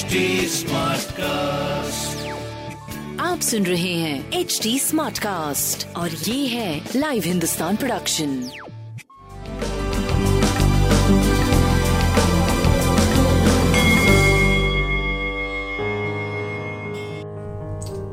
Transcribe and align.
HD 0.00 0.18
Smartcast. 0.48 2.20
आप 3.20 3.40
सुन 3.40 3.66
रहे 3.66 3.92
हैं 3.94 4.30
एच 4.32 4.60
डी 4.62 4.78
स्मार्ट 4.78 5.18
कास्ट 5.18 5.96
और 5.96 6.08
ये 6.10 6.46
है 6.46 6.80
लाइव 6.96 7.22
हिंदुस्तान 7.26 7.76
प्रोडक्शन 7.76 8.28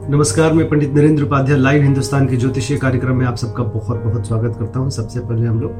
नमस्कार 0.09 0.53
मैं 0.53 0.69
पंडित 0.69 0.89
नरेंद्र 0.89 1.23
उपाध्याय 1.23 1.57
लाइव 1.57 1.83
हिंदुस्तान 1.83 2.27
के 2.27 2.37
ज्योतिषीय 2.37 2.77
कार्यक्रम 2.77 3.15
में 3.15 3.25
आप 3.25 3.35
सबका 3.35 3.63
बहुत 3.63 3.97
बहुत 3.97 4.27
स्वागत 4.27 4.59
करता 4.59 4.79
हूँ। 4.79 4.89
सबसे 4.89 5.19
पहले 5.19 5.47
हम 5.47 5.61
लोग 5.61 5.71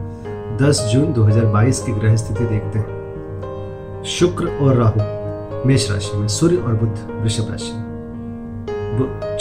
10 0.58 0.82
जून 0.94 1.14
2022 1.14 1.80
की 1.80 1.92
ग्रह 1.92 2.16
स्थिति 2.16 2.44
देखते 2.44 2.80
हैं। 2.80 4.04
शुक्र 4.04 4.48
और 4.48 4.76
राहु। 4.76 5.17
मेष 5.66 5.92
राशि 5.92 6.18
में, 6.18 6.28
सूर्य 6.28 6.56
और 6.56 6.74
बुध 6.74 7.21
वृषभ 7.21 7.52
राशि 7.52 7.71
में। 7.74 7.88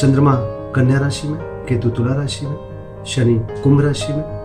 चंद्रमा 0.01 0.35
कन्या 0.75 0.99
राशि 0.99 1.29
में, 1.29 1.41
केतु 1.41 1.91
तुला 1.91 2.15
राशि 2.15 2.47
में, 2.47 2.57
शनि 3.07 3.47
कुंभ 3.65 3.81
राशि 3.81 4.13
में, 4.13 4.37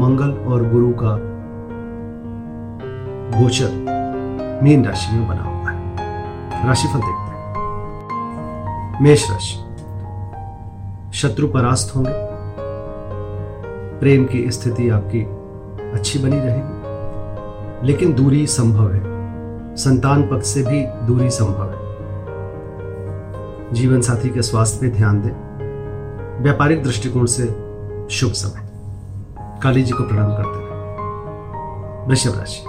मंगल 0.00 0.30
और 0.30 0.68
गुरु 0.68 0.90
का 0.90 1.30
गोचर 3.40 3.70
मीन 4.62 4.84
राशि 4.84 5.14
में 5.14 5.28
बना 5.28 5.42
हुआ 5.42 5.70
है। 5.70 5.96
राशिफल 6.66 6.98
देखते 6.98 7.12
हैं। 7.12 7.54
मेष 9.02 9.30
राशि। 9.30 9.56
शत्रु 11.12 11.48
परास्त 11.48 11.96
होंगे। 11.96 12.10
प्रेम 14.00 14.24
की 14.24 14.50
स्थिति 14.50 14.88
आपकी 14.88 15.22
अच्छी 15.90 16.18
बनी 16.18 16.38
रहेगी। 16.38 16.80
लेकिन 17.86 18.12
दूरी 18.12 18.46
संभव 18.46 18.92
है। 18.92 19.09
संतान 19.80 20.22
पक्ष 20.22 20.46
से 20.46 20.62
भी 20.62 21.06
दूरी 21.06 21.30
संभव 21.30 21.70
है। 21.70 21.90
जीवन 23.72 24.00
साथी 24.00 24.30
के 24.30 24.42
स्वास्थ्य 24.42 24.78
पे 24.80 24.88
ध्यान 24.96 25.20
दें। 25.20 25.30
व्यापारिक 26.42 26.82
दृष्टिकोण 26.82 27.26
से 27.26 27.44
शुभ 28.10 28.32
समय। 28.32 28.68
काली 29.62 29.82
जी 29.82 29.92
को 29.92 30.04
प्रणाम 30.04 30.32
करते 30.32 30.58
हैं। 30.58 32.08
वृषभ 32.08 32.38
राशि। 32.38 32.64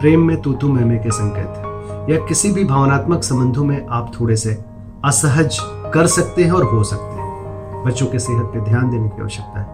प्रेम 0.00 0.20
में 0.20 0.42
तूतू 0.42 0.68
मैमे 0.68 0.98
के 0.98 1.10
संकेत 1.10 1.46
है। 1.46 1.68
या 2.14 2.26
किसी 2.26 2.50
भी 2.50 2.64
भावनात्मक 2.64 3.22
संबंधों 3.22 3.64
में 3.64 3.86
आप 3.86 4.12
थोड़े 4.20 4.36
से 4.36 4.58
असहज 5.04 5.58
कर 5.94 6.06
सकते 6.06 6.44
हैं 6.44 6.52
और 6.52 6.64
हो 6.64 6.84
सकते 6.84 7.20
हैं। 7.20 7.84
बच्चों 7.86 8.06
के 8.06 8.18
सेहत 8.18 8.44
पे 8.44 8.60
ध्यान 8.60 8.90
देने 8.90 9.08
की 9.08 9.22
आवश्यकता 9.22 9.60
है। 9.60 9.66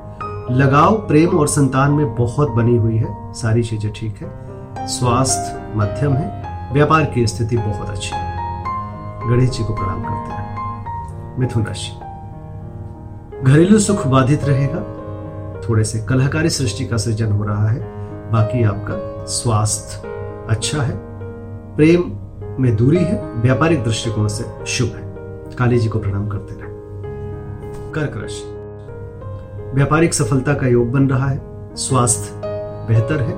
लगाव, 0.56 0.94
प्रेम 0.94 1.38
और 1.38 1.48
संतान 1.48 1.90
में 1.90 2.14
बहुत 2.14 2.50
बनी 2.50 2.76
हुई 2.76 2.96
है। 2.96 3.32
सारी 3.32 3.62
चीज़ें 3.62 3.92
ठीक 3.92 4.16
है। 4.22 4.44
स्वास्थ्य 4.86 5.72
मध्यम 5.76 6.12
है। 6.12 6.53
व्यापार 6.72 7.04
की 7.04 7.26
स्थिति 7.26 7.56
बहुत 7.56 7.88
अच्छी 7.88 8.10
है। 8.14 8.34
गणेश 9.30 9.50
जी 9.50 9.64
को 9.64 9.74
प्रणाम 9.74 10.02
करते 10.02 10.32
हैं। 10.32 10.54
मिथुन 11.38 11.64
राशि। 11.64 11.92
घरेलू 13.42 13.78
सुख 13.78 14.06
बाधित 14.06 14.44
रहेगा। 14.44 14.80
थोड़े 15.68 15.84
से 15.84 15.98
कलहकारी 15.98 16.50
सृष्टि 16.50 16.84
का 16.86 16.96
सृजन 16.96 17.32
हो 17.32 17.44
रहा 17.44 17.68
है। 17.68 17.80
बाकी 18.32 18.64
आपका 18.64 19.24
स्वास्थ्य 19.24 20.08
अच्छा 20.50 20.82
है। 20.82 21.00
प्रेम 21.76 22.00
में 22.62 22.76
दूरी 22.76 23.04
है। 23.04 23.32
व्यापारिक 23.34 23.84
दृष्टिकोण 23.84 24.28
से 24.28 24.66
शुभ 24.66 24.88
है। 24.88 25.02
काली 25.56 25.78
जी 25.78 25.88
को 25.88 25.98
प्रणाम 25.98 26.28
करते 26.28 26.54
रहे। 26.54 26.74
कर्क 27.92 28.12
राशि। 28.16 28.54
व्यापारिक 29.74 30.14
सफलता 30.14 30.54
का 30.54 30.66
योग 30.66 30.92
बन 30.92 31.08
रहा 31.08 31.28
है। 31.28 31.40
स्वास्थ्य 31.76 32.30
बेहतर 32.88 33.20
है। 33.20 33.34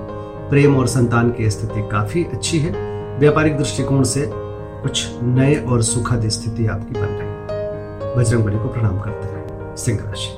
प्रेम 0.50 0.76
और 0.76 0.86
संतान 0.86 1.30
की 1.30 1.50
स्थिति 1.50 1.88
काफ़ी 1.92 2.24
अच्छी 2.24 2.58
है। 2.58 2.85
व्यापारिक 3.18 3.58
दृष्टिकोण 3.58 4.02
से 4.02 4.30
कुछ 4.82 5.10
नए 5.22 5.54
और 5.54 5.82
सुखद 5.82 6.28
स्थिति 6.28 6.66
आपकी 6.66 6.92
बन 6.92 7.06
रही 7.06 7.36
बजरंग 8.16 8.44
बली 8.44 8.58
को 8.58 8.64
प्रणाम 8.64 9.00
करते 9.00 9.28
रहे 9.28 9.76
सिंह 9.76 10.00
राशि। 10.06 10.32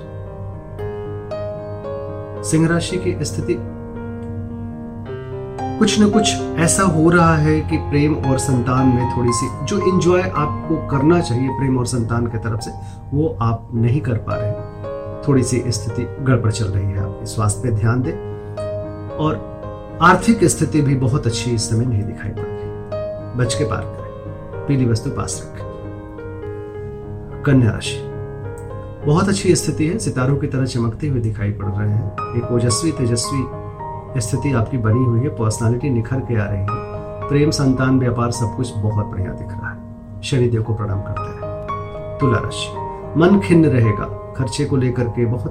सिंह 2.51 2.69
राशि 2.69 2.97
की 2.97 3.25
स्थिति? 3.25 3.57
कुछ 5.79 6.01
न 6.01 6.11
कुछ 6.11 6.35
ऐसा 6.57 6.83
हो 6.83 7.11
रहा 7.11 7.37
है 7.37 7.61
कि 7.61 7.77
प्रेम 7.77 8.15
और 8.15 8.39
संतान 8.39 8.89
में 8.89 9.17
थोड़ी 9.17 9.31
सी 9.33 9.67
जो 9.67 9.95
इंजॉय 9.95 10.23
आपको 10.23 10.87
करना 10.87 11.21
चाहिए 11.21 11.49
प्रेम 11.49 11.79
और 11.79 11.87
संतान 11.87 12.27
की 12.27 12.39
तरफ़ 12.39 12.61
से, 12.61 12.71
वो 13.15 13.39
आप 13.41 13.69
नहीं 13.75 14.01
कर 14.01 14.15
पा 14.15 14.35
रहे 14.35 14.53
थोड़ी 15.29 15.43
सी 15.43 15.65
स्थिति 15.69 16.03
गड़बड़ 16.21 16.51
चल 16.51 16.65
रही 16.65 16.91
है 16.91 17.01
आपके। 17.01 17.27
स्वास्थ्य 17.27 17.61
पे 17.63 17.75
ध्यान 17.75 18.03
दें। 18.03 18.13
और 19.17 19.59
आर्थिक 20.03 20.45
स्थिति 20.45 20.81
भी 20.81 20.95
बहुत 20.95 21.27
अच्छी 21.27 21.51
इस 21.51 21.71
समय 21.71 21.87
नहीं 21.87 22.03
दिखाई 22.03 22.31
पड़ 22.31 22.43
रही 22.43 22.58
बच 23.39 23.55
के 23.55 23.65
पार 23.65 23.81
करें। 23.81 24.67
पीली 24.67 24.87
वस्तु 24.87 25.11
पास 25.11 25.53
रखें। 25.55 25.69
कन्या 27.47 27.71
राशि। 27.71 28.09
बहुत 29.07 29.29
अच्छी 29.29 29.57
स्थिति 29.57 29.87
है। 29.87 29.99
सितारों 29.99 30.37
की 30.37 30.47
तरह 30.47 30.65
चमकते 30.65 31.09
हुए 31.09 31.21
दिखाई 31.21 31.53
पड़ 31.53 31.67
रहे 31.67 31.91
हैं। 31.91 32.13
एक 32.37 32.53
ओजस्वी, 32.53 32.93
तेजस्वी 32.93 33.47
स्थिति 34.21 34.53
आपकी 34.53 34.79
बनी 34.79 35.05
हुई 35.05 35.21
है। 35.21 35.29
पर्सनालिटी 35.29 35.91
निखर 35.91 36.21
के 36.21 36.41
आ 36.41 36.45
रही 36.45 36.61
है। 36.61 36.67
प्रेम, 37.29 37.51
संतान, 37.51 37.99
व्यापार 37.99 38.31
सब 38.31 38.57
कुछ 38.57 38.77
बहुत 38.77 39.07
बढ़िया 39.07 39.33
दिख 39.33 39.49
रहा 39.49 39.71
है। 39.71 39.79
शनिदेव 40.23 40.63
को 40.63 40.75
प्रणाम 40.75 41.03
करते 41.03 41.23
रहे 41.23 42.19
तुला 42.19 42.39
राशि। 42.39 42.73
मन 43.21 43.41
खिन्न 43.41 43.67
रहेगा। 43.67 44.35
खर्चे 44.37 44.65
को 44.65 44.77
लेकर 44.77 45.05
के 45.05 45.25
बहुत 45.25 45.51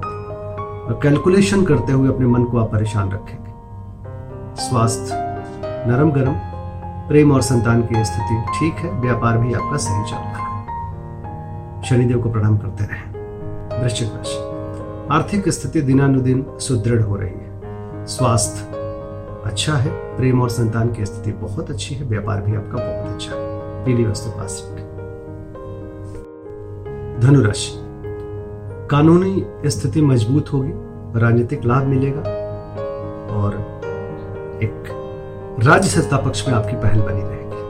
कैलकुलेशन 1.02 1.64
करते 1.64 1.92
हुए 1.92 2.08
अपने 2.08 2.26
मन 2.26 2.44
को 2.44 2.58
आप 2.58 2.72
परेशान 2.72 3.10
रखेंगे। 3.10 3.52
स्वास्थ्य 4.62 5.08
नरम 5.86 6.10
गरम 6.10 6.57
प्रेम 7.08 7.32
और 7.32 7.42
संतान 7.42 7.82
की 7.82 8.04
स्थिति 8.04 8.44
ठीक 8.58 8.74
है, 8.74 9.00
व्यापार 9.00 9.38
भी 9.38 9.54
आपका 9.54 9.76
सही 9.76 10.10
चल 10.10 10.16
रहा 10.16 10.46
है। 10.46 11.82
शनिदेव 11.82 12.22
को 12.22 12.30
प्रणाम 12.32 12.58
करते 12.58 12.84
रहे। 12.84 13.82
वृश्चिक 13.82 14.08
राशि। 14.08 14.38
आर्थिक 15.10 15.48
स्थिति 15.48 15.80
दिनानुदिन 15.80 16.46
सुदृढ़ 16.50 17.02
हो 17.02 17.16
रही 17.16 17.30
है। 17.30 18.06
स्वास्थ्य 18.06 18.60
अच्छा 19.44 19.74
है, 19.74 20.16
प्रेम 20.16 20.42
और 20.42 20.48
संतान 20.48 20.92
की 20.92 21.06
स्थिति 21.06 21.32
बहुत 21.32 21.70
अच्छी 21.70 21.94
है, 21.94 22.04
व्यापार 22.04 22.40
भी 22.40 22.56
आपका 22.56 22.76
बहुत 22.76 23.14
अच्छा 23.14 23.30
है। 23.30 23.84
पीली 23.84 24.04
वस्तु 24.04 24.30
पास 24.30 24.72
धनुराशि। 27.22 27.72
कानूनी 28.90 29.46
स्थिति 29.66 30.02
मज़बूत 30.02 30.52
होगी, 30.52 30.72
राजनीतिक 31.20 31.64
लाभ 31.64 31.84
मिलेगा 31.84 32.20
और 33.34 33.54
एक 34.62 35.04
राज्य 35.64 35.88
सत्ता 35.88 36.16
पक्ष 36.16 36.48
में 36.48 36.54
आपकी 36.54 36.76
पहल 36.76 37.00
बनी 37.00 37.22
रहेगी। 37.22 37.62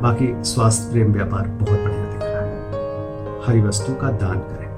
बाकी 0.00 0.44
स्वास्थ्य, 0.44 0.92
प्रेम, 0.92 1.12
व्यापार 1.12 1.48
बहुत 1.48 1.80
बढ़िया 1.80 2.04
दिख 2.04 2.20
रहा 2.22 2.42
है। 2.42 2.62
हरी 3.46 3.68
वस्तु 3.68 3.94
का 3.94 4.10
दान 4.10 4.38
करें। 4.38 4.68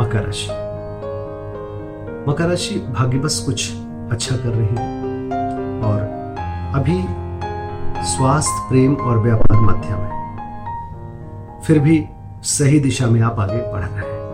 मकर 0.00 0.22
राशि। 0.22 0.48
मकर 2.30 2.48
राशि 2.48 2.74
भाग्यवश 2.74 3.42
कुछ 3.46 3.72
अच्छा 4.10 4.36
कर 4.36 4.48
रही 4.48 4.66
है। 4.66 5.02
और 5.82 6.00
अभी 6.74 7.04
स्वास्थ्य, 8.04 8.68
प्रेम 8.68 8.94
और 8.94 9.18
व्यापार 9.18 9.60
मध्यम 9.60 9.98
है। 9.98 10.38
फिर 11.60 11.78
भी 11.78 12.08
सही 12.42 12.80
दिशा 12.80 13.06
में 13.06 13.20
आप 13.20 13.40
आगे 13.40 13.72
बढ़ 13.72 13.84
रहे 13.84 14.12
हैं। 14.12 14.32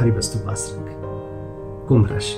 हरी 0.00 0.10
वस्तु 0.10 0.38
पास 0.38 0.76
रखें। 0.78 0.96
कुंभ 1.88 2.08
राशि। 2.12 2.36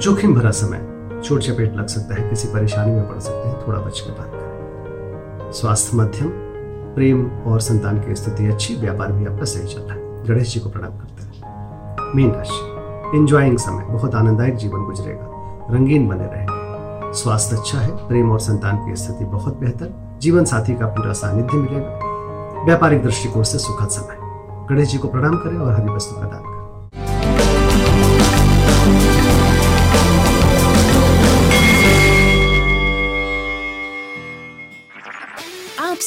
जोखिम 0.00 0.34
भरा 0.34 0.50
समय। 0.50 0.99
चोट 1.24 1.40
चपेट 1.40 1.76
लग 1.76 1.86
सकता 1.86 2.14
है, 2.14 2.30
किसी 2.30 2.48
परेशानी 2.48 2.92
में 2.92 3.08
पड़ 3.08 3.18
सकते 3.18 3.48
हैं, 3.48 3.68
थोड़ा 3.68 3.80
बच 3.80 4.00
के 4.00 4.12
बात 4.12 4.30
करें। 4.34 5.52
स्वास्थ्य 5.52 5.96
मध्यम, 5.96 6.28
प्रेम 6.94 7.30
और 7.46 7.60
संतान 7.60 7.98
की 7.98 8.14
स्थिति 8.14 8.46
अच्छी, 8.46 8.76
व्यापार 8.76 9.12
भी 9.12 9.26
आपका 9.26 9.44
सही 9.44 9.74
चल 9.74 9.80
रहा 9.80 9.94
है। 9.94 10.26
गणेश 10.26 10.54
जी 10.54 10.60
को 10.60 10.70
प्रणाम 10.70 10.90
करते 10.90 11.22
हैं। 11.22 11.32
मीन 12.14 12.32
राशि 12.32 13.18
इंजॉइंग 13.18 13.58
समय, 13.58 13.84
बहुत 13.84 14.14
आनंददायक 14.14 14.56
जीवन 14.56 14.84
गुजरेगा, 14.84 15.26
रंगीन 15.70 16.08
बने 16.08 16.24
रहेंगे। 16.24 17.12
स्वास्थ्य 17.12 17.56
अच्छा 17.56 17.78
है, 17.78 18.08
प्रेम 18.08 18.32
और 18.32 18.40
संतान 18.40 18.76
की 18.76 18.96
स्थिति 18.96 19.24
बहुत 19.24 19.60
बेहतर, 19.60 20.18
जीवन 20.20 20.44
साथी 20.44 20.74
का 20.74 20.86
पूरा 20.86 21.12
सानिध्य 21.12 21.56
मिलेगा। 21.56 21.98
व्यापारिक 22.64 23.02
दृष्टिकोण 23.02 23.42
से 23.42 23.58
सुखद 23.58 23.88
समय। 23.88 24.16
गणेश 24.68 24.88
जी 24.88 24.98
को 24.98 25.08
प्रणाम 25.08 25.36
करें 25.36 25.58
और 25.58 25.72
हरी 25.72 25.88
वस्तु 25.88 26.20
का 26.20 26.26
दान 26.26 26.49